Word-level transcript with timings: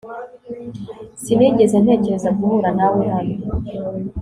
Sinigeze 1.23 1.75
ntekereza 1.83 2.29
guhura 2.37 2.69
nawe 2.79 3.03
hano 3.13 3.35